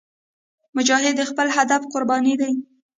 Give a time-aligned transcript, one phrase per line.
[0.75, 2.53] مجاهد د خپل هدف قرباني دی.